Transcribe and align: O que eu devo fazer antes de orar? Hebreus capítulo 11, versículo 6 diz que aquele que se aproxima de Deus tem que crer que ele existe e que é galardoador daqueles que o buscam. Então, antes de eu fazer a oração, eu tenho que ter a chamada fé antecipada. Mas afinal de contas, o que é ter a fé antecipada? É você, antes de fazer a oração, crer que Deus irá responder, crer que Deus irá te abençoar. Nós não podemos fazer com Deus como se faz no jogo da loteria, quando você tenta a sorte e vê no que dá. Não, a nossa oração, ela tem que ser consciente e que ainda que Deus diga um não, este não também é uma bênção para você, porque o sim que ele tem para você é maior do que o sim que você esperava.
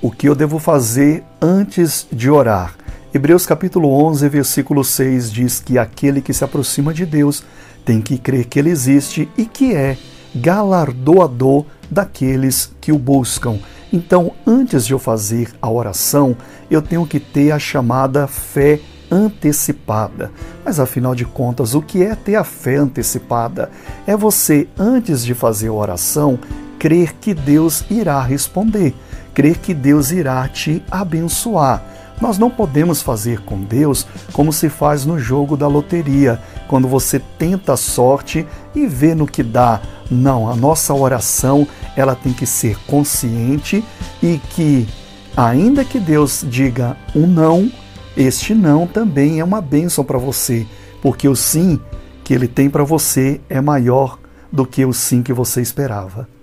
O 0.00 0.12
que 0.12 0.28
eu 0.28 0.34
devo 0.36 0.60
fazer 0.60 1.24
antes 1.42 2.06
de 2.12 2.30
orar? 2.30 2.76
Hebreus 3.12 3.44
capítulo 3.44 3.90
11, 4.06 4.28
versículo 4.28 4.84
6 4.84 5.32
diz 5.32 5.58
que 5.58 5.76
aquele 5.76 6.22
que 6.22 6.32
se 6.32 6.44
aproxima 6.44 6.94
de 6.94 7.04
Deus 7.04 7.42
tem 7.84 8.00
que 8.00 8.16
crer 8.16 8.44
que 8.44 8.60
ele 8.60 8.70
existe 8.70 9.28
e 9.36 9.44
que 9.44 9.74
é 9.74 9.98
galardoador 10.36 11.66
daqueles 11.90 12.70
que 12.80 12.92
o 12.92 12.98
buscam. 12.98 13.58
Então, 13.92 14.30
antes 14.46 14.86
de 14.86 14.92
eu 14.92 15.00
fazer 15.00 15.52
a 15.60 15.68
oração, 15.68 16.36
eu 16.70 16.80
tenho 16.80 17.04
que 17.04 17.18
ter 17.18 17.50
a 17.50 17.58
chamada 17.58 18.28
fé 18.28 18.78
antecipada. 19.10 20.30
Mas 20.64 20.78
afinal 20.78 21.12
de 21.12 21.24
contas, 21.24 21.74
o 21.74 21.82
que 21.82 22.04
é 22.04 22.14
ter 22.14 22.36
a 22.36 22.44
fé 22.44 22.76
antecipada? 22.76 23.68
É 24.06 24.16
você, 24.16 24.68
antes 24.78 25.24
de 25.24 25.34
fazer 25.34 25.68
a 25.68 25.72
oração, 25.72 26.38
crer 26.78 27.14
que 27.20 27.34
Deus 27.34 27.84
irá 27.90 28.22
responder, 28.22 28.94
crer 29.34 29.58
que 29.58 29.74
Deus 29.74 30.10
irá 30.10 30.46
te 30.48 30.82
abençoar. 30.90 31.82
Nós 32.20 32.36
não 32.36 32.50
podemos 32.50 33.00
fazer 33.00 33.40
com 33.42 33.60
Deus 33.60 34.06
como 34.32 34.52
se 34.52 34.68
faz 34.68 35.04
no 35.04 35.18
jogo 35.18 35.56
da 35.56 35.68
loteria, 35.68 36.40
quando 36.66 36.88
você 36.88 37.20
tenta 37.38 37.74
a 37.74 37.76
sorte 37.76 38.46
e 38.74 38.86
vê 38.86 39.14
no 39.14 39.26
que 39.26 39.42
dá. 39.42 39.80
Não, 40.10 40.50
a 40.50 40.56
nossa 40.56 40.92
oração, 40.94 41.66
ela 41.96 42.16
tem 42.16 42.32
que 42.32 42.46
ser 42.46 42.76
consciente 42.86 43.84
e 44.22 44.40
que 44.50 44.88
ainda 45.36 45.84
que 45.84 46.00
Deus 46.00 46.44
diga 46.48 46.96
um 47.14 47.26
não, 47.26 47.70
este 48.16 48.54
não 48.54 48.86
também 48.86 49.38
é 49.38 49.44
uma 49.44 49.60
bênção 49.60 50.04
para 50.04 50.18
você, 50.18 50.66
porque 51.00 51.28
o 51.28 51.36
sim 51.36 51.78
que 52.24 52.34
ele 52.34 52.48
tem 52.48 52.68
para 52.68 52.82
você 52.82 53.40
é 53.48 53.60
maior 53.60 54.18
do 54.50 54.66
que 54.66 54.84
o 54.84 54.92
sim 54.92 55.22
que 55.22 55.32
você 55.32 55.60
esperava. 55.60 56.37